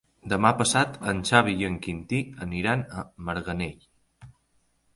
[0.31, 3.87] Demà passat en Xavi i en Quintí aniran a Marganell.